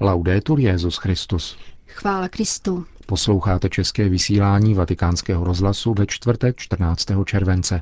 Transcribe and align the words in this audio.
Laudetur 0.00 0.60
Jezus 0.60 0.96
Christus. 0.96 1.58
Chvála 1.86 2.28
Kristu. 2.28 2.84
Posloucháte 3.06 3.68
české 3.68 4.08
vysílání 4.08 4.74
Vatikánského 4.74 5.44
rozhlasu 5.44 5.94
ve 5.98 6.06
čtvrtek 6.06 6.56
14. 6.56 7.06
července. 7.24 7.80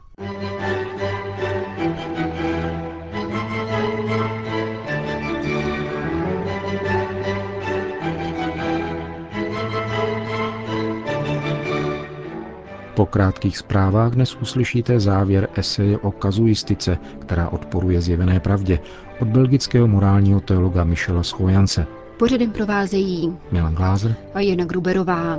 Po 12.95 13.07
krátkých 13.07 13.59
zprávách 13.59 14.12
dnes 14.12 14.35
uslyšíte 14.35 15.01
závěr 15.01 15.49
eseje 15.57 15.99
o 15.99 16.11
kazuistice, 16.11 16.99
která 17.21 17.49
odporuje 17.49 18.01
zjevené 18.01 18.41
pravdě, 18.41 18.79
od 19.21 19.29
belgického 19.29 19.89
morálního 19.89 20.41
teologa 20.41 20.85
Michela 20.85 21.23
Schojance. 21.23 21.87
Pořadem 22.17 22.53
provázejí 22.53 23.36
Milan 23.50 23.75
Glázer 23.75 24.17
a 24.35 24.41
Jana 24.41 24.64
Gruberová. 24.64 25.39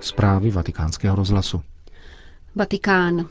Zprávy 0.00 0.50
vatikánského 0.50 1.16
rozhlasu. 1.16 1.62
Vatikán. 2.54 3.26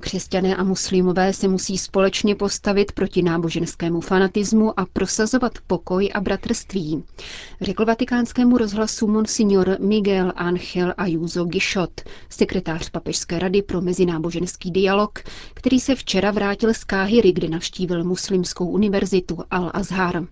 Křesťané 0.00 0.56
a 0.56 0.62
muslimové 0.64 1.32
se 1.32 1.48
musí 1.48 1.78
společně 1.78 2.34
postavit 2.34 2.92
proti 2.92 3.22
náboženskému 3.22 4.00
fanatismu 4.00 4.80
a 4.80 4.86
prosazovat 4.92 5.52
pokoj 5.66 6.10
a 6.14 6.20
bratrství, 6.20 7.04
řekl 7.60 7.84
vatikánskému 7.84 8.58
rozhlasu 8.58 9.06
monsignor 9.06 9.76
Miguel 9.80 10.32
Ángel 10.36 10.94
Ayuso 10.96 11.44
Gishot, 11.44 12.00
sekretář 12.28 12.90
Papežské 12.90 13.38
rady 13.38 13.62
pro 13.62 13.80
mezináboženský 13.80 14.70
dialog, 14.70 15.18
který 15.54 15.80
se 15.80 15.94
včera 15.94 16.30
vrátil 16.30 16.74
z 16.74 16.84
Káhyry, 16.84 17.32
kde 17.32 17.48
navštívil 17.48 18.04
muslimskou 18.04 18.66
univerzitu 18.66 19.34
Al-Azhar. 19.34 20.26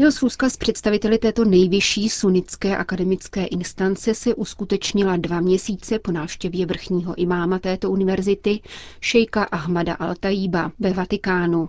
Jeho 0.00 0.12
schůzka 0.12 0.50
s 0.50 0.56
představiteli 0.56 1.18
této 1.18 1.44
nejvyšší 1.44 2.08
sunnické 2.08 2.76
akademické 2.76 3.44
instance 3.44 4.14
se 4.14 4.34
uskutečnila 4.34 5.16
dva 5.16 5.40
měsíce 5.40 5.98
po 5.98 6.12
návštěvě 6.12 6.66
vrchního 6.66 7.14
imáma 7.18 7.58
této 7.58 7.90
univerzity, 7.90 8.60
šejka 9.00 9.44
Ahmada 9.44 9.94
al-Tajíba 9.94 10.70
ve 10.78 10.92
Vatikánu. 10.92 11.68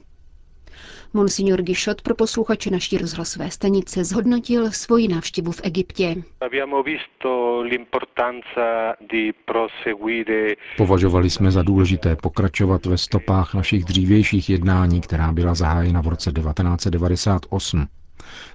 Monsignor 1.13 1.61
Gishot 1.61 2.01
pro 2.01 2.15
posluchače 2.15 2.69
naší 2.71 2.97
rozhlasové 2.97 3.51
stanice 3.51 4.03
zhodnotil 4.03 4.71
svoji 4.71 5.07
návštěvu 5.07 5.51
v 5.51 5.61
Egyptě. 5.63 6.15
Považovali 10.77 11.29
jsme 11.29 11.51
za 11.51 11.63
důležité 11.63 12.15
pokračovat 12.15 12.85
ve 12.85 12.97
stopách 12.97 13.53
našich 13.53 13.85
dřívějších 13.85 14.49
jednání, 14.49 15.01
která 15.01 15.31
byla 15.31 15.53
zahájena 15.55 16.01
v 16.01 16.07
roce 16.07 16.31
1998. 16.31 17.87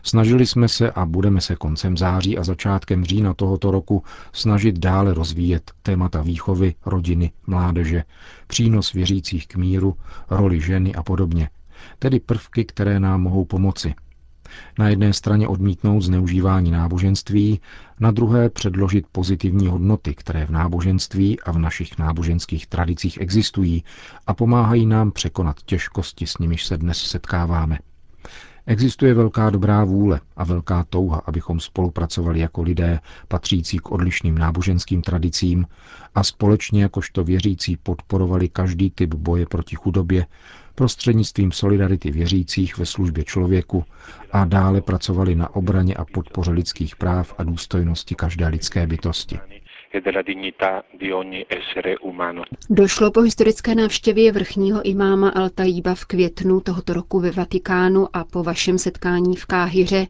Snažili 0.03 0.47
jsme 0.47 0.69
se 0.69 0.91
a 0.91 1.07
budeme 1.07 1.41
se 1.41 1.57
koncem 1.57 1.97
září 1.97 2.39
a 2.39 2.45
začátkem 2.45 3.05
října 3.05 3.35
tohoto 3.35 3.71
roku 3.71 4.03
snažit 4.33 4.79
dále 4.79 5.15
rozvíjet 5.15 5.71
témata 5.83 6.23
výchovy, 6.23 6.75
rodiny, 6.87 7.33
mládeže, 7.47 8.05
přínos 8.47 8.93
věřících 8.93 9.47
k 9.47 9.57
míru, 9.57 9.97
roli 10.31 10.61
ženy 10.61 10.95
a 10.95 11.03
podobně, 11.03 11.51
tedy 11.99 12.21
prvky, 12.21 12.65
které 12.65 13.01
nám 13.01 13.23
mohou 13.23 13.45
pomoci. 13.45 13.95
Na 14.79 14.89
jedné 14.89 15.13
straně 15.13 15.49
odmítnout 15.49 16.01
zneužívání 16.01 16.71
náboženství, 16.71 17.61
na 18.01 18.11
druhé 18.11 18.51
předložit 18.51 19.07
pozitivní 19.13 19.67
hodnoty, 19.67 20.15
které 20.15 20.47
v 20.47 20.51
náboženství 20.51 21.41
a 21.41 21.53
v 21.53 21.59
našich 21.59 21.99
náboženských 21.99 22.67
tradicích 22.67 23.19
existují 23.21 23.85
a 24.27 24.35
pomáhají 24.35 24.87
nám 24.87 25.13
překonat 25.13 25.57
těžkosti, 25.63 26.27
s 26.27 26.39
nimiž 26.39 26.67
se 26.67 26.79
dnes 26.79 26.99
setkáváme. 26.99 27.79
Existuje 28.69 29.15
velká 29.15 29.51
dobrá 29.51 29.85
vůle 29.85 30.21
a 30.37 30.45
velká 30.45 30.85
touha, 30.91 31.23
abychom 31.27 31.61
spolupracovali 31.61 32.41
jako 32.41 32.63
lidé 32.63 33.01
patřící 33.29 33.79
k 33.79 33.91
odlišným 33.91 34.39
náboženským 34.39 35.03
tradicím 35.03 35.67
a 36.15 36.25
společně 36.25 36.83
jakožto 36.83 37.25
věřící 37.25 37.77
podporovali 37.77 38.49
každý 38.49 38.91
typ 38.91 39.15
boje 39.15 39.47
proti 39.47 39.77
chudobě 39.77 40.27
prostřednictvím 40.75 41.53
solidarity 41.53 42.11
věřících 42.11 42.79
ve 42.79 42.87
službě 42.87 43.25
člověku 43.25 43.85
a 44.33 44.45
dále 44.45 44.81
pracovali 44.81 45.35
na 45.35 45.55
obraně 45.57 45.95
a 45.95 46.05
podpoře 46.05 46.51
lidských 46.51 46.97
práv 46.97 47.35
a 47.39 47.43
důstojnosti 47.45 48.15
každé 48.15 48.49
lidské 48.49 48.87
bytosti 48.87 49.39
e 49.97 50.01
della 50.01 50.23
dignità 50.23 50.85
di 50.93 51.11
ogni 51.11 51.45
essere 51.49 51.97
umano. 52.01 52.43
Došlo 52.71 53.11
po 53.11 53.21
historické 53.21 53.75
návštěvě 53.75 54.33
vrchního 54.33 54.83
imáma 54.83 55.29
al 55.29 55.51
v 55.95 56.05
květnu 56.05 56.61
tohoto 56.61 56.93
roku 56.93 57.21
ve 57.21 57.31
Vatikánu 57.31 58.09
a 58.13 58.25
po 58.25 58.43
vašem 58.43 58.79
setkání 58.79 59.37
v 59.37 59.47
Káhyře 59.47 60.07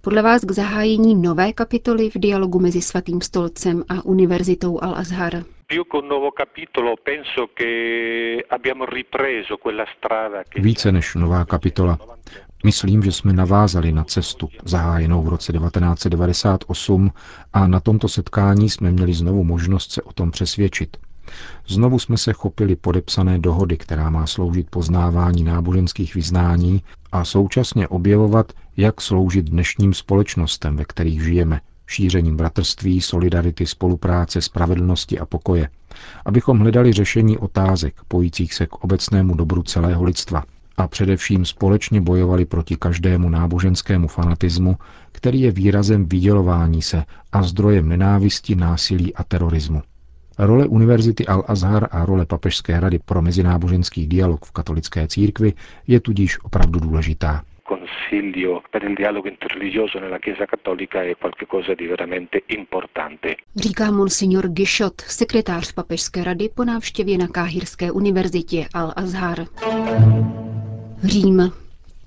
podle 0.00 0.22
vás 0.22 0.44
k 0.44 0.50
zahájení 0.50 1.14
nové 1.14 1.52
kapitoly 1.52 2.10
v 2.10 2.18
dialogu 2.18 2.58
mezi 2.58 2.82
Svatým 2.82 3.20
stolcem 3.20 3.84
a 3.88 4.04
Univerzitou 4.04 4.78
Al-Azhar? 4.78 5.44
Více 10.56 10.92
než 10.92 11.14
nová 11.14 11.44
kapitola. 11.44 11.98
Myslím, 12.64 13.02
že 13.02 13.12
jsme 13.12 13.32
navázali 13.32 13.92
na 13.92 14.04
cestu 14.04 14.48
zahájenou 14.64 15.22
v 15.22 15.28
roce 15.28 15.52
1998 15.52 17.12
a 17.52 17.66
na 17.66 17.80
tomto 17.80 18.08
setkání 18.08 18.70
jsme 18.70 18.92
měli 18.92 19.14
znovu 19.14 19.44
možnost 19.44 19.92
se 19.92 20.02
o 20.02 20.12
tom 20.12 20.30
přesvědčit. 20.30 20.96
Znovu 21.66 21.98
jsme 21.98 22.16
se 22.16 22.32
chopili 22.32 22.76
podepsané 22.76 23.38
dohody, 23.38 23.76
která 23.76 24.10
má 24.10 24.26
sloužit 24.26 24.70
poznávání 24.70 25.44
náboženských 25.44 26.14
vyznání 26.14 26.82
a 27.12 27.24
současně 27.24 27.88
objevovat, 27.88 28.52
jak 28.76 29.00
sloužit 29.00 29.46
dnešním 29.50 29.94
společnostem, 29.94 30.76
ve 30.76 30.84
kterých 30.84 31.22
žijeme, 31.22 31.60
šířením 31.86 32.36
bratrství, 32.36 33.00
solidarity, 33.00 33.66
spolupráce, 33.66 34.42
spravedlnosti 34.42 35.18
a 35.18 35.26
pokoje, 35.26 35.68
abychom 36.24 36.58
hledali 36.58 36.92
řešení 36.92 37.38
otázek 37.38 37.94
pojících 38.08 38.54
se 38.54 38.66
k 38.66 38.74
obecnému 38.74 39.34
dobru 39.34 39.62
celého 39.62 40.04
lidstva– 40.04 40.44
a 40.78 40.88
především 40.88 41.44
společně 41.44 42.00
bojovali 42.00 42.44
proti 42.44 42.76
každému 42.76 43.28
náboženskému 43.28 44.08
fanatismu, 44.08 44.76
který 45.12 45.40
je 45.40 45.50
výrazem 45.50 46.08
vydělování 46.08 46.82
se 46.82 47.04
a 47.32 47.42
zdrojem 47.42 47.88
nenávisti, 47.88 48.54
násilí 48.54 49.14
a 49.14 49.24
terorismu. 49.24 49.82
Role 50.38 50.66
Univerzity 50.66 51.24
Al-Azhar 51.24 51.88
a 51.90 52.04
role 52.04 52.26
Papežské 52.26 52.80
rady 52.80 52.98
pro 53.04 53.22
mezináboženský 53.22 54.06
dialog 54.06 54.44
v 54.44 54.52
katolické 54.52 55.08
církvi 55.08 55.52
je 55.86 56.00
tudíž 56.00 56.44
opravdu 56.44 56.80
důležitá. 56.80 57.42
Říká 63.56 63.90
monsignor 63.90 64.48
Gishot, 64.48 65.00
sekretář 65.00 65.72
Papežské 65.72 66.24
rady 66.24 66.48
po 66.54 66.64
návštěvě 66.64 67.18
na 67.18 67.28
Káhirské 67.28 67.92
univerzitě 67.92 68.66
Al-Azhar. 68.74 69.46
Řím. 71.04 71.52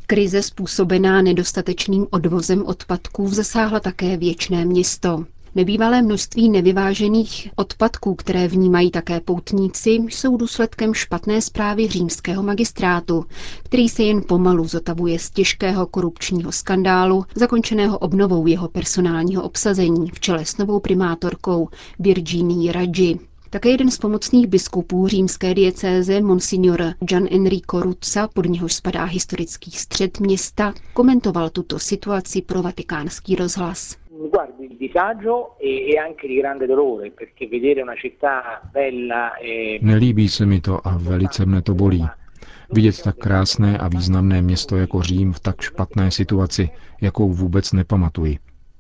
Krize 0.08 0.42
způsobená 0.42 1.22
nedostatečným 1.22 2.08
odvozem 2.12 2.66
odpadků 2.66 3.28
zasáhla 3.28 3.80
také 3.80 4.18
věčné 4.18 4.66
město. 4.66 5.26
Nebývalé 5.56 6.02
množství 6.02 6.50
nevyvážených 6.50 7.50
odpadků, 7.56 8.16
které 8.16 8.48
vnímají 8.48 8.92
také 8.92 9.20
poutníci, 9.20 9.90
jsou 9.90 10.38
důsledkem 10.38 10.94
špatné 10.94 11.42
zprávy 11.42 11.88
římského 11.88 12.44
magistrátu, 12.44 13.26
který 13.64 13.90
se 13.90 14.04
jen 14.04 14.22
pomalu 14.28 14.68
zotavuje 14.68 15.20
z 15.20 15.30
těžkého 15.30 15.86
korupčního 15.86 16.52
skandálu, 16.52 17.26
zakončeného 17.36 17.98
obnovou 17.98 18.48
jeho 18.48 18.68
personálního 18.68 19.44
obsazení 19.44 20.10
v 20.14 20.20
čele 20.20 20.46
s 20.46 20.58
novou 20.58 20.80
primátorkou 20.80 21.70
Virginii 22.00 22.72
Raggi. 22.72 23.20
Také 23.54 23.70
jeden 23.70 23.92
z 23.92 23.98
pomocných 23.98 24.48
biskupů 24.48 25.08
římské 25.08 25.54
diecéze, 25.54 26.22
monsignor 26.22 26.84
Gian 27.00 27.28
Enrico 27.32 27.80
Ruzza, 27.82 28.28
pod 28.28 28.46
něhož 28.46 28.74
spadá 28.74 29.04
historický 29.04 29.72
střed 29.72 30.20
města, 30.20 30.74
komentoval 30.94 31.50
tuto 31.50 31.80
situaci 31.80 32.42
pro 32.42 32.62
vatikánský 32.62 33.36
rozhlas. 33.36 33.98
E 39.44 39.80
Nelíbí 39.82 40.30
se 40.30 40.46
mi 40.46 40.62
to 40.62 40.88
a 40.88 40.98
velice 40.98 41.46
mne 41.46 41.62
to 41.62 41.74
bolí. 41.74 42.06
Vidět 42.74 43.02
tak 43.04 43.16
krásné 43.16 43.78
a 43.78 43.88
významné 43.88 44.42
město 44.42 44.78
jako 44.78 45.02
Řím 45.02 45.34
v 45.34 45.40
tak 45.40 45.62
špatné 45.62 46.12
situaci, 46.12 46.70
jakou 47.02 47.30
vůbec 47.30 47.72
nepamatuji. 47.72 48.38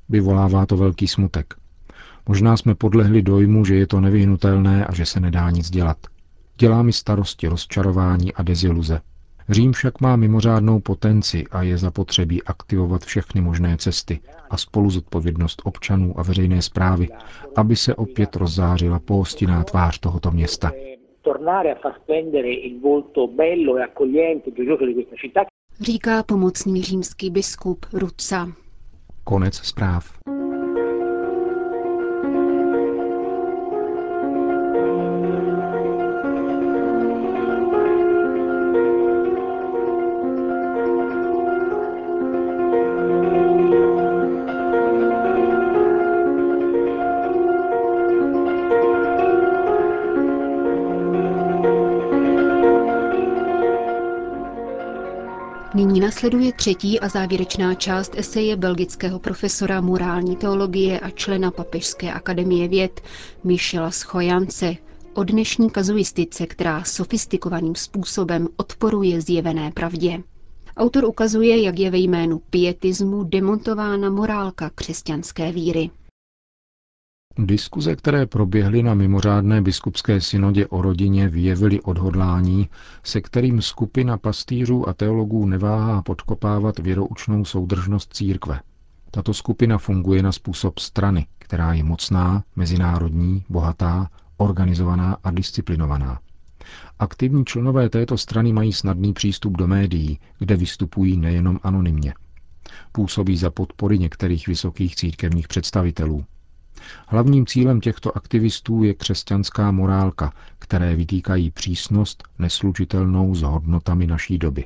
Vyvolává 0.09 0.65
to 0.65 0.77
velký 0.77 1.07
smutek. 1.07 1.60
Možná 2.31 2.57
jsme 2.57 2.75
podlehli 2.75 3.21
dojmu, 3.21 3.65
že 3.65 3.75
je 3.75 3.87
to 3.87 4.01
nevyhnutelné 4.01 4.85
a 4.85 4.93
že 4.93 5.05
se 5.05 5.19
nedá 5.19 5.49
nic 5.49 5.69
dělat. 5.69 5.97
Dělá 6.57 6.83
mi 6.83 6.93
starosti 6.93 7.47
rozčarování 7.47 8.33
a 8.33 8.43
deziluze. 8.43 8.99
Řím 9.49 9.73
však 9.73 10.01
má 10.01 10.15
mimořádnou 10.15 10.79
potenci 10.79 11.43
a 11.51 11.63
je 11.63 11.77
zapotřebí 11.77 12.43
aktivovat 12.43 13.01
všechny 13.05 13.41
možné 13.41 13.77
cesty 13.77 14.19
a 14.49 14.57
spolu 14.57 14.89
zodpovědnost 14.89 15.61
občanů 15.65 16.19
a 16.19 16.23
veřejné 16.23 16.61
zprávy, 16.61 17.07
aby 17.55 17.75
se 17.75 17.95
opět 17.95 18.35
rozzářila 18.35 18.99
pohostinná 18.99 19.63
tvář 19.63 19.99
tohoto 19.99 20.31
města. 20.31 20.71
Říká 25.81 26.23
pomocný 26.23 26.81
římský 26.81 27.29
biskup 27.29 27.85
Ruca. 27.93 28.51
Konec 29.23 29.55
zpráv. 29.55 30.21
Nyní 55.75 55.99
nasleduje 55.99 56.53
třetí 56.53 56.99
a 56.99 57.09
závěrečná 57.09 57.75
část 57.75 58.15
eseje 58.17 58.55
belgického 58.55 59.19
profesora 59.19 59.81
morální 59.81 60.35
teologie 60.35 60.99
a 60.99 61.09
člena 61.09 61.51
Papežské 61.51 62.13
akademie 62.13 62.67
věd 62.67 63.01
Michela 63.43 63.91
Schojance 63.91 64.75
o 65.13 65.23
dnešní 65.23 65.69
kazuistice, 65.69 66.47
která 66.47 66.83
sofistikovaným 66.83 67.75
způsobem 67.75 68.47
odporuje 68.57 69.21
zjevené 69.21 69.71
pravdě. 69.71 70.23
Autor 70.77 71.05
ukazuje, 71.05 71.61
jak 71.61 71.79
je 71.79 71.91
ve 71.91 71.97
jménu 71.97 72.41
pietismu 72.49 73.23
demontována 73.23 74.09
morálka 74.09 74.69
křesťanské 74.75 75.51
víry. 75.51 75.89
Diskuze, 77.37 77.95
které 77.95 78.25
proběhly 78.25 78.83
na 78.83 78.93
mimořádné 78.93 79.61
biskupské 79.61 80.21
synodě 80.21 80.67
o 80.67 80.81
rodině, 80.81 81.27
vyjevily 81.27 81.81
odhodlání, 81.81 82.69
se 83.03 83.21
kterým 83.21 83.61
skupina 83.61 84.17
pastýřů 84.17 84.89
a 84.89 84.93
teologů 84.93 85.45
neváhá 85.45 86.01
podkopávat 86.01 86.79
věroučnou 86.79 87.45
soudržnost 87.45 88.13
církve. 88.13 88.59
Tato 89.11 89.33
skupina 89.33 89.77
funguje 89.77 90.23
na 90.23 90.31
způsob 90.31 90.79
strany, 90.79 91.27
která 91.39 91.73
je 91.73 91.83
mocná, 91.83 92.43
mezinárodní, 92.55 93.43
bohatá, 93.49 94.09
organizovaná 94.37 95.17
a 95.23 95.31
disciplinovaná. 95.31 96.19
Aktivní 96.99 97.45
členové 97.45 97.89
této 97.89 98.17
strany 98.17 98.53
mají 98.53 98.73
snadný 98.73 99.13
přístup 99.13 99.57
do 99.57 99.67
médií, 99.67 100.19
kde 100.39 100.55
vystupují 100.55 101.17
nejenom 101.17 101.59
anonymně. 101.63 102.13
Působí 102.91 103.37
za 103.37 103.51
podpory 103.51 103.99
některých 103.99 104.47
vysokých 104.47 104.95
církevních 104.95 105.47
představitelů, 105.47 106.25
Hlavním 107.07 107.45
cílem 107.45 107.81
těchto 107.81 108.17
aktivistů 108.17 108.83
je 108.83 108.93
křesťanská 108.93 109.71
morálka, 109.71 110.33
které 110.59 110.95
vytýkají 110.95 111.51
přísnost 111.51 112.23
neslučitelnou 112.39 113.35
s 113.35 113.41
hodnotami 113.41 114.07
naší 114.07 114.37
doby. 114.37 114.65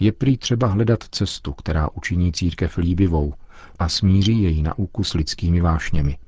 Je 0.00 0.12
prý 0.12 0.36
třeba 0.36 0.66
hledat 0.66 1.04
cestu, 1.10 1.52
která 1.52 1.88
učiní 1.90 2.32
církev 2.32 2.76
líbivou 2.76 3.34
a 3.78 3.88
smíří 3.88 4.42
její 4.42 4.62
nauku 4.62 5.04
s 5.04 5.14
lidskými 5.14 5.60
vášněmi. 5.60 6.18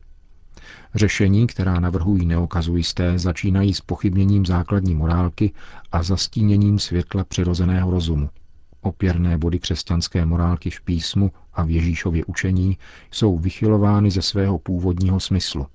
Řešení, 0.95 1.47
která 1.47 1.81
navrhují 1.81 2.27
neokazujisté, 2.27 3.19
začínají 3.19 3.75
s 3.75 3.81
pochybněním 3.81 4.47
základní 4.47 4.95
morálky 4.95 5.53
a 5.93 6.03
zastíněním 6.03 6.79
světla 6.79 7.25
přirozeného 7.25 7.91
rozumu– 7.91 8.31
Opěrné 8.83 9.39
body 9.39 9.59
křesťanské 9.59 10.27
morálky 10.27 10.71
v 10.71 10.81
písmu 10.81 11.33
a 11.53 11.65
v 11.65 11.71
Ježíšově 11.71 12.25
učení 12.25 12.79
jsou 13.11 13.39
vychylovány 13.39 14.11
ze 14.11 14.23
svého 14.23 14.59
původního 14.59 15.21
smyslu. 15.21 15.67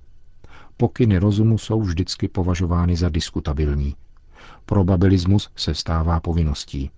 Pokyny 0.76 1.18
rozumu 1.18 1.58
jsou 1.58 1.80
vždycky 1.80 2.28
považovány 2.28 2.96
za 2.96 3.08
diskutabilní. 3.08 3.94
Probabilismus 4.66 5.50
se 5.56 5.74
stává 5.74 6.20
povinností. 6.20 6.90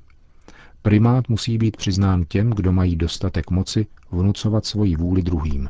Primát 0.83 1.29
musí 1.29 1.59
být 1.59 1.77
přiznán 1.77 2.25
těm, 2.29 2.51
kdo 2.51 2.73
mají 2.73 2.97
dostatek 2.97 3.51
moci 3.51 3.87
vnucovat 4.11 4.67
svoji 4.67 4.97
vůli 4.97 5.23
druhým. 5.23 5.69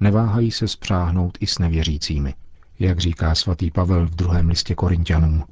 Neváhají 0.00 0.50
se 0.50 0.68
spřáhnout 0.68 1.38
i 1.40 1.46
s 1.46 1.58
nevěřícími, 1.58 2.34
jak 2.78 2.98
říká 2.98 3.34
svatý 3.34 3.70
Pavel 3.70 4.06
v 4.06 4.14
druhém 4.14 4.48
listě 4.48 4.74
Korintianům. 4.74 5.44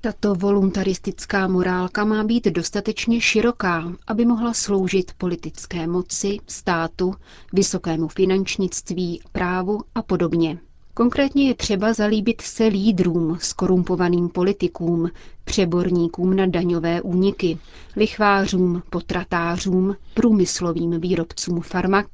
Tato 0.00 0.34
voluntaristická 0.34 1.48
morálka 1.48 2.04
má 2.04 2.24
být 2.24 2.44
dostatečně 2.44 3.20
široká, 3.20 3.92
aby 4.06 4.24
mohla 4.24 4.54
sloužit 4.54 5.12
politické 5.18 5.86
moci, 5.86 6.36
státu, 6.46 7.14
vysokému 7.52 8.08
finančnictví, 8.08 9.20
právu 9.32 9.80
a 9.94 10.02
podobně. 10.02 10.58
Konkrétně 10.98 11.48
je 11.48 11.54
třeba 11.54 11.92
zalíbit 11.92 12.40
se 12.40 12.64
lídrům, 12.66 13.38
skorumpovaným 13.40 14.28
politikům, 14.28 15.10
přeborníkům 15.44 16.36
na 16.36 16.46
daňové 16.46 17.02
úniky, 17.02 17.58
lichvářům, 17.96 18.82
potratářům, 18.90 19.96
průmyslovým 20.14 21.00
výrobcům 21.00 21.60
farmak, 21.60 22.06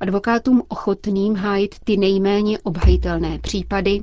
advokátům 0.00 0.62
ochotným 0.68 1.34
hájit 1.34 1.74
ty 1.84 1.96
nejméně 1.96 2.58
obhajitelné 2.58 3.38
případy, 3.38 4.02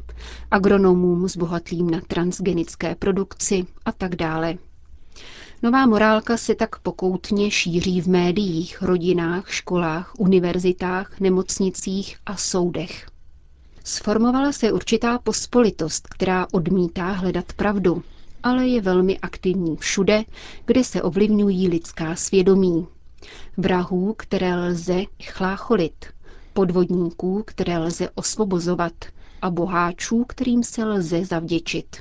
agronomům 0.51 1.27
zbohatlým 1.27 1.89
na 1.89 2.01
transgenické 2.07 2.95
produkci 2.95 3.65
a 3.85 3.91
tak 3.91 4.15
dále. 4.15 4.55
Nová 5.63 5.85
morálka 5.85 6.37
se 6.37 6.55
tak 6.55 6.79
pokoutně 6.79 7.51
šíří 7.51 8.01
v 8.01 8.07
médiích, 8.07 8.81
rodinách, 8.81 9.51
školách, 9.51 10.13
univerzitách, 10.17 11.19
nemocnicích 11.19 12.17
a 12.25 12.37
soudech. 12.37 13.10
Sformovala 13.83 14.51
se 14.51 14.71
určitá 14.71 15.17
pospolitost, 15.19 16.07
která 16.07 16.47
odmítá 16.51 17.11
hledat 17.11 17.53
pravdu, 17.53 18.03
ale 18.43 18.67
je 18.67 18.81
velmi 18.81 19.19
aktivní 19.19 19.77
všude, 19.77 20.23
kde 20.65 20.83
se 20.83 21.01
ovlivňují 21.01 21.67
lidská 21.67 22.15
svědomí. 22.15 22.87
Vrahů, 23.57 24.13
které 24.17 24.55
lze 24.55 25.01
chlácholit, 25.23 26.05
podvodníků, 26.53 27.43
které 27.47 27.77
lze 27.77 28.09
osvobozovat 28.15 28.93
a 29.41 29.49
boháčů, 29.49 30.25
kterým 30.27 30.63
se 30.63 30.83
lze 30.85 31.25
zavděčit. 31.25 31.95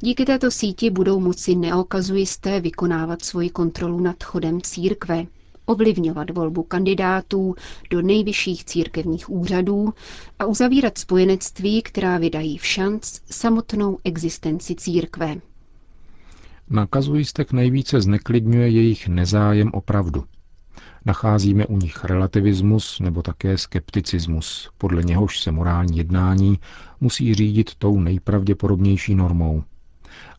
Díky 0.00 0.24
této 0.24 0.50
síti 0.50 0.90
budou 0.90 1.20
moci 1.20 1.54
neokazujisté 1.54 2.60
vykonávat 2.60 3.22
svoji 3.24 3.50
kontrolu 3.50 4.00
nad 4.00 4.22
chodem 4.24 4.60
církve, 4.62 5.26
ovlivňovat 5.66 6.30
volbu 6.30 6.62
kandidátů 6.62 7.54
do 7.90 8.02
nejvyšších 8.02 8.64
církevních 8.64 9.30
úřadů 9.30 9.92
a 10.38 10.46
uzavírat 10.46 10.98
spojenectví, 10.98 11.82
která 11.82 12.18
vydají 12.18 12.58
v 12.58 12.66
šanc 12.66 13.20
samotnou 13.30 13.98
existenci 14.04 14.74
církve. 14.74 15.36
Na 16.70 16.86
kazuistek 16.86 17.52
nejvíce 17.52 18.00
zneklidňuje 18.00 18.68
jejich 18.68 19.08
nezájem 19.08 19.70
o 19.74 19.80
pravdu. 19.80 20.24
Nacházíme 21.06 21.66
u 21.66 21.76
nich 21.78 22.04
relativismus 22.04 23.00
nebo 23.00 23.22
také 23.22 23.58
skepticismus, 23.58 24.70
podle 24.78 25.02
něhož 25.02 25.40
se 25.40 25.52
morální 25.52 25.98
jednání 25.98 26.58
musí 27.00 27.34
řídit 27.34 27.74
tou 27.74 28.00
nejpravděpodobnější 28.00 29.14
normou, 29.14 29.62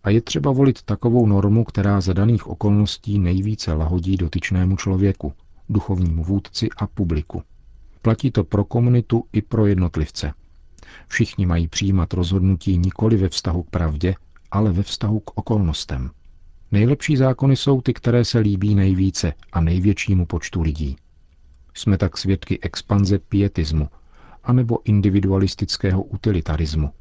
a 0.06 0.10
je 0.10 0.22
třeba 0.22 0.52
volit 0.52 0.82
takovou 0.82 1.28
normu, 1.28 1.64
která 1.64 2.02
za 2.02 2.14
daných 2.14 2.48
okolností 2.48 3.20
nejvíce 3.20 3.74
lahodí 3.74 4.18
dotyčnému 4.18 4.78
člověku, 4.78 5.34
duchovnímu 5.70 6.24
vůdci 6.24 6.70
a 6.78 6.88
publiku. 6.88 7.44
Platí 8.02 8.32
to 8.32 8.44
pro 8.44 8.64
komunitu 8.64 9.24
i 9.34 9.42
pro 9.42 9.66
jednotlivce. 9.66 10.34
Všichni 11.08 11.46
mají 11.46 11.68
přijímat 11.68 12.14
rozhodnutí 12.14 12.78
nikoli 12.78 13.18
ve 13.18 13.30
vztahu 13.30 13.64
k 13.64 13.70
pravdě, 13.70 14.16
ale 14.52 14.72
ve 14.72 14.84
vztahu 14.84 15.20
k 15.20 15.38
okolnostem. 15.38 16.10
Nejlepší 16.72 17.18
zákony 17.18 17.56
jsou 17.56 17.82
ty, 17.82 17.94
které 17.94 18.26
se 18.26 18.40
líbí 18.40 18.76
nejvíce 18.76 19.34
a 19.54 19.62
největšímu 19.62 20.26
počtu 20.26 20.62
lidí. 20.62 20.96
Jsme 21.74 21.98
tak 21.98 22.18
svědky 22.18 22.60
expanze 22.62 23.20
pietismu 23.20 23.90
anebo 24.46 24.80
individualistického 24.84 26.04
utilitarismu, 26.04 26.92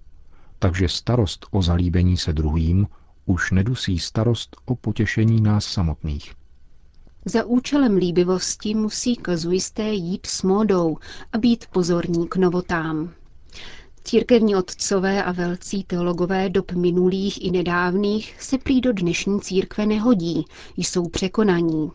takže 0.59 0.89
starost 0.89 1.47
o 1.51 1.63
zalíbení 1.63 2.17
se 2.17 2.33
druhým 2.33 2.87
už 3.27 3.51
nedusí 3.51 3.99
starost 3.99 4.57
o 4.65 4.77
potěšení 4.77 5.41
nás 5.41 5.65
samotných. 5.65 6.35
Za 7.25 7.45
účelem 7.45 7.97
líbivosti 7.97 8.75
musí 8.75 9.17
kazuisté 9.17 9.89
jít 9.91 10.27
s 10.27 10.43
módou 10.43 10.97
a 11.33 11.39
být 11.39 11.67
pozorní 11.73 12.29
k 12.29 12.37
novotám. 12.37 13.11
Církevní 14.05 14.57
otcové 14.57 15.25
a 15.25 15.33
velcí 15.33 15.85
teologové 15.85 16.49
dob 16.49 16.73
minulých 16.73 17.45
i 17.45 17.51
nedávných 17.51 18.37
se 18.43 18.59
prý 18.59 18.81
do 18.81 18.93
dnešní 18.93 19.41
církve 19.41 19.87
nehodí, 19.87 20.45
jsou 20.77 21.09
překonaní. 21.09 21.91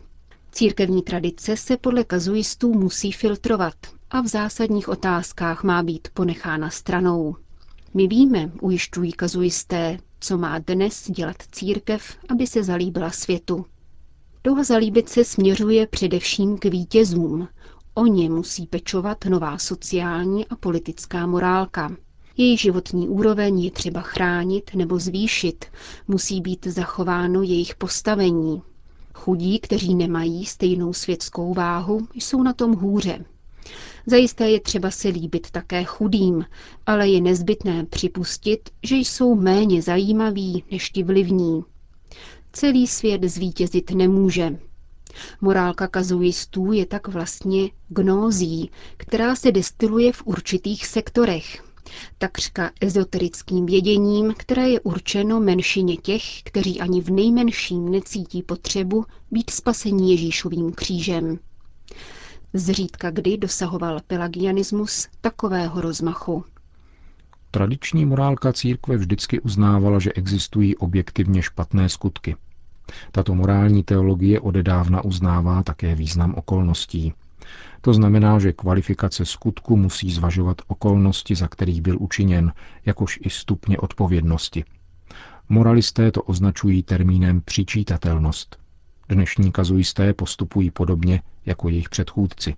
Církevní 0.52 1.02
tradice 1.02 1.56
se 1.56 1.76
podle 1.76 2.04
kazuistů 2.04 2.72
musí 2.74 3.12
filtrovat 3.12 3.74
a 4.10 4.20
v 4.20 4.26
zásadních 4.26 4.88
otázkách 4.88 5.64
má 5.64 5.82
být 5.82 6.08
ponechána 6.14 6.70
stranou. 6.70 7.36
My 7.94 8.06
víme, 8.06 8.52
ujišťují 8.60 9.12
kazuisté, 9.12 9.98
co 10.20 10.38
má 10.38 10.58
dnes 10.58 11.10
dělat 11.10 11.36
církev, 11.52 12.16
aby 12.28 12.46
se 12.46 12.62
zalíbila 12.62 13.10
světu. 13.10 13.66
Touha 14.42 14.64
zalíbit 14.64 15.08
se 15.08 15.24
směřuje 15.24 15.86
především 15.86 16.58
k 16.58 16.64
vítězům. 16.64 17.48
O 17.94 18.06
ně 18.06 18.30
musí 18.30 18.66
pečovat 18.66 19.24
nová 19.24 19.58
sociální 19.58 20.46
a 20.46 20.56
politická 20.56 21.26
morálka. 21.26 21.96
Její 22.36 22.56
životní 22.56 23.08
úroveň 23.08 23.60
je 23.60 23.70
třeba 23.70 24.00
chránit 24.00 24.70
nebo 24.74 24.98
zvýšit, 24.98 25.64
musí 26.08 26.40
být 26.40 26.66
zachováno 26.66 27.42
jejich 27.42 27.74
postavení. 27.74 28.62
Chudí, 29.14 29.58
kteří 29.58 29.94
nemají 29.94 30.46
stejnou 30.46 30.92
světskou 30.92 31.54
váhu, 31.54 32.08
jsou 32.14 32.42
na 32.42 32.52
tom 32.52 32.74
hůře. 32.74 33.24
Zajisté 34.06 34.50
je 34.50 34.60
třeba 34.60 34.90
se 34.90 35.08
líbit 35.08 35.50
také 35.50 35.84
chudým, 35.84 36.44
ale 36.86 37.08
je 37.08 37.20
nezbytné 37.20 37.84
připustit, 37.86 38.70
že 38.82 38.96
jsou 38.96 39.34
méně 39.34 39.82
zajímaví 39.82 40.64
než 40.70 40.90
ti 40.90 41.02
vlivní. 41.02 41.64
Celý 42.52 42.86
svět 42.86 43.24
zvítězit 43.24 43.90
nemůže. 43.90 44.58
Morálka 45.40 45.88
kazuistů 45.88 46.72
je 46.72 46.86
tak 46.86 47.08
vlastně 47.08 47.70
gnózí, 47.88 48.70
která 48.96 49.36
se 49.36 49.52
destiluje 49.52 50.12
v 50.12 50.22
určitých 50.26 50.86
sektorech. 50.86 51.62
Takřka 52.18 52.70
ezoterickým 52.80 53.66
věděním, 53.66 54.34
které 54.36 54.68
je 54.68 54.80
určeno 54.80 55.40
menšině 55.40 55.96
těch, 55.96 56.42
kteří 56.42 56.80
ani 56.80 57.00
v 57.00 57.10
nejmenším 57.10 57.88
necítí 57.90 58.42
potřebu 58.42 59.04
být 59.30 59.50
spasení 59.50 60.10
Ježíšovým 60.10 60.72
křížem. 60.72 61.38
Zřídka 62.54 63.10
kdy 63.10 63.36
dosahoval 63.38 64.00
pelagianismus 64.06 65.08
takového 65.20 65.80
rozmachu. 65.80 66.44
Tradiční 67.50 68.04
morálka 68.04 68.52
církve 68.52 68.96
vždycky 68.96 69.40
uznávala, 69.40 69.98
že 69.98 70.12
existují 70.12 70.76
objektivně 70.76 71.42
špatné 71.42 71.88
skutky. 71.88 72.36
Tato 73.12 73.34
morální 73.34 73.82
teologie 73.82 74.40
odedávna 74.40 75.04
uznává 75.04 75.62
také 75.62 75.94
význam 75.94 76.34
okolností. 76.34 77.12
To 77.80 77.94
znamená, 77.94 78.38
že 78.38 78.52
kvalifikace 78.52 79.24
skutku 79.24 79.76
musí 79.76 80.12
zvažovat 80.12 80.62
okolnosti, 80.66 81.34
za 81.34 81.48
kterých 81.48 81.82
byl 81.82 81.96
učiněn, 82.00 82.52
jakož 82.86 83.18
i 83.22 83.30
stupně 83.30 83.78
odpovědnosti. 83.78 84.64
Moralisté 85.48 86.12
to 86.12 86.22
označují 86.22 86.82
termínem 86.82 87.40
přičítatelnost. 87.40 88.58
Dnešní 89.10 89.52
kazuisté 89.52 90.14
postupují 90.14 90.70
podobně 90.70 91.22
jako 91.46 91.68
jejich 91.68 91.88
předchůdci. 91.88 92.54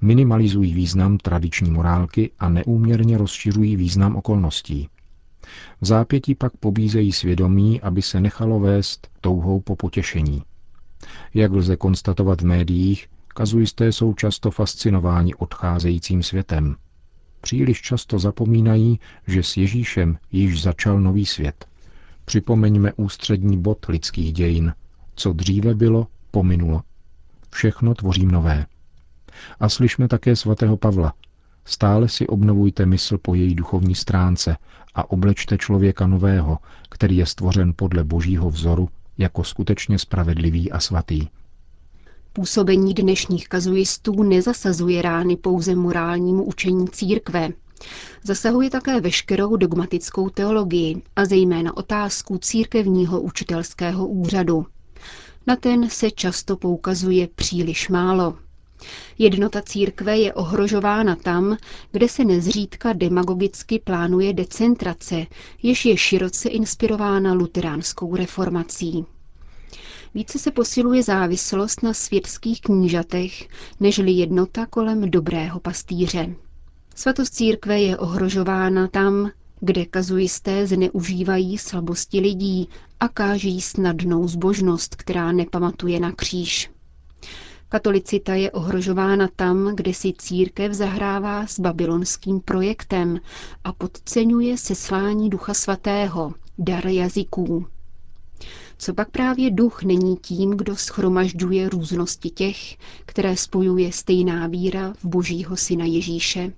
Minimalizují 0.00 0.74
význam 0.74 1.18
tradiční 1.18 1.70
morálky 1.70 2.30
a 2.38 2.48
neúměrně 2.48 3.18
rozšiřují 3.18 3.76
význam 3.76 4.16
okolností. 4.16 4.88
V 5.80 5.86
zápětí 5.86 6.34
pak 6.34 6.56
pobízejí 6.56 7.12
svědomí, 7.12 7.80
aby 7.80 8.02
se 8.02 8.20
nechalo 8.20 8.60
vést 8.60 9.08
touhou 9.20 9.60
po 9.60 9.76
potěšení. 9.76 10.42
Jak 11.34 11.52
lze 11.52 11.76
konstatovat 11.76 12.40
v 12.40 12.44
médiích, 12.46 13.08
kazuisté 13.28 13.92
jsou 13.92 14.14
často 14.14 14.50
fascinováni 14.50 15.34
odcházejícím 15.34 16.22
světem. 16.22 16.76
Příliš 17.40 17.80
často 17.82 18.18
zapomínají, 18.18 19.00
že 19.26 19.42
s 19.42 19.56
Ježíšem 19.56 20.18
již 20.32 20.62
začal 20.62 21.00
nový 21.00 21.26
svět. 21.26 21.66
Připomeňme 22.24 22.92
ústřední 22.96 23.58
bod 23.58 23.86
lidských 23.88 24.32
dějin. 24.32 24.72
Co 25.20 25.32
dříve 25.32 25.74
bylo, 25.74 26.06
pominulo. 26.30 26.82
Všechno 27.50 27.94
tvořím 27.94 28.30
nové. 28.30 28.66
A 29.60 29.68
slyšme 29.68 30.08
také 30.08 30.36
svatého 30.36 30.76
Pavla. 30.76 31.14
Stále 31.64 32.08
si 32.08 32.26
obnovujte 32.26 32.86
mysl 32.86 33.18
po 33.18 33.34
její 33.34 33.54
duchovní 33.54 33.94
stránce 33.94 34.56
a 34.94 35.10
oblečte 35.10 35.58
člověka 35.58 36.06
nového, 36.06 36.58
který 36.90 37.16
je 37.16 37.26
stvořen 37.26 37.72
podle 37.76 38.04
božího 38.04 38.50
vzoru 38.50 38.88
jako 39.18 39.44
skutečně 39.44 39.98
spravedlivý 39.98 40.72
a 40.72 40.80
svatý. 40.80 41.28
Působení 42.32 42.94
dnešních 42.94 43.48
kazuistů 43.48 44.22
nezasazuje 44.22 45.02
rány 45.02 45.36
pouze 45.36 45.74
morálnímu 45.74 46.44
učení 46.44 46.88
církve. 46.88 47.48
Zasahuje 48.24 48.70
také 48.70 49.00
veškerou 49.00 49.56
dogmatickou 49.56 50.28
teologii 50.30 51.02
a 51.16 51.24
zejména 51.24 51.76
otázku 51.76 52.38
církevního 52.38 53.20
učitelského 53.20 54.06
úřadu. 54.06 54.66
Na 55.46 55.56
ten 55.56 55.90
se 55.90 56.10
často 56.10 56.56
poukazuje 56.56 57.28
příliš 57.34 57.88
málo. 57.88 58.36
Jednota 59.18 59.62
církve 59.62 60.18
je 60.18 60.34
ohrožována 60.34 61.16
tam, 61.16 61.56
kde 61.92 62.08
se 62.08 62.24
nezřídka 62.24 62.92
demagogicky 62.92 63.78
plánuje 63.78 64.32
decentrace, 64.32 65.26
jež 65.62 65.84
je 65.84 65.96
široce 65.96 66.48
inspirována 66.48 67.32
luteránskou 67.32 68.16
reformací. 68.16 69.04
Více 70.14 70.38
se 70.38 70.50
posiluje 70.50 71.02
závislost 71.02 71.82
na 71.82 71.94
světských 71.94 72.60
knížatech, 72.60 73.48
nežli 73.80 74.10
jednota 74.12 74.66
kolem 74.66 75.10
dobrého 75.10 75.60
pastýře. 75.60 76.34
Svatost 76.94 77.34
církve 77.34 77.80
je 77.80 77.98
ohrožována 77.98 78.88
tam, 78.88 79.30
kde 79.60 79.86
kazuisté 79.86 80.66
zneužívají 80.66 81.58
slabosti 81.58 82.20
lidí 82.20 82.68
a 83.00 83.08
káží 83.08 83.60
snadnou 83.60 84.28
zbožnost, 84.28 84.94
která 84.96 85.32
nepamatuje 85.32 86.00
na 86.00 86.12
kříž. 86.12 86.70
Katolicita 87.68 88.34
je 88.34 88.50
ohrožována 88.50 89.28
tam, 89.36 89.76
kde 89.76 89.94
si 89.94 90.12
církev 90.18 90.72
zahrává 90.72 91.46
s 91.46 91.60
babylonským 91.60 92.40
projektem 92.40 93.20
a 93.64 93.72
podceňuje 93.72 94.58
seslání 94.58 95.30
Ducha 95.30 95.54
Svatého, 95.54 96.34
dar 96.58 96.86
jazyků. 96.86 97.66
Co 98.78 98.94
pak 98.94 99.10
právě 99.10 99.50
duch 99.50 99.82
není 99.82 100.16
tím, 100.16 100.50
kdo 100.50 100.76
schromažďuje 100.76 101.68
různosti 101.68 102.30
těch, 102.30 102.76
které 103.06 103.36
spojuje 103.36 103.92
stejná 103.92 104.46
víra 104.46 104.92
v 104.92 105.04
božího 105.04 105.56
syna 105.56 105.84
Ježíše? 105.84 106.52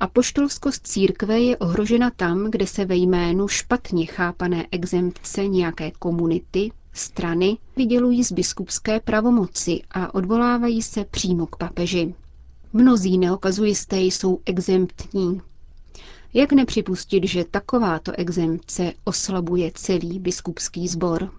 A 0.00 0.06
poštolskost 0.06 0.86
církve 0.86 1.40
je 1.40 1.56
ohrožena 1.56 2.10
tam, 2.10 2.50
kde 2.50 2.66
se 2.66 2.84
ve 2.84 2.96
jménu 2.96 3.48
špatně 3.48 4.06
chápané 4.06 4.66
exempce 4.70 5.46
nějaké 5.46 5.90
komunity, 5.90 6.70
strany 6.92 7.58
vydělují 7.76 8.24
z 8.24 8.32
biskupské 8.32 9.00
pravomoci 9.00 9.80
a 9.90 10.14
odvolávají 10.14 10.82
se 10.82 11.04
přímo 11.04 11.46
k 11.46 11.56
papeži. 11.56 12.14
Mnozí 12.72 13.18
neokazujisté 13.18 14.00
jsou 14.00 14.40
exemptní. 14.46 15.40
Jak 16.34 16.52
nepřipustit, 16.52 17.24
že 17.24 17.44
takováto 17.44 18.12
exempce 18.12 18.92
oslabuje 19.04 19.72
celý 19.74 20.18
biskupský 20.18 20.88
sbor? 20.88 21.30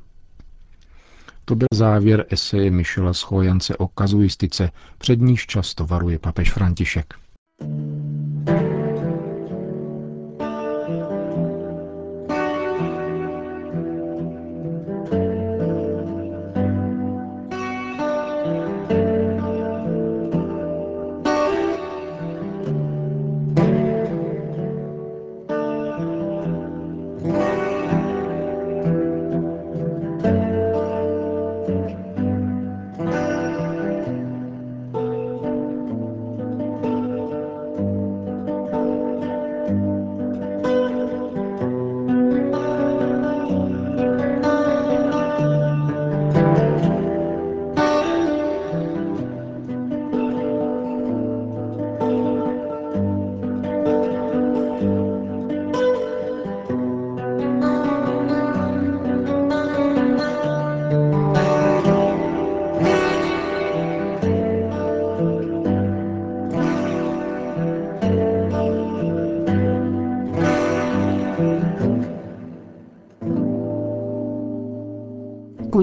To 1.45 1.55
byl 1.55 1.67
závěr 1.73 2.25
eseje 2.29 2.71
Michela 2.71 3.13
Schojance 3.13 3.77
o 3.77 3.87
kazuistice, 3.87 4.71
před 4.97 5.21
níž 5.21 5.45
často 5.47 5.85
varuje 5.85 6.19
papež 6.19 6.51
František. 6.53 7.13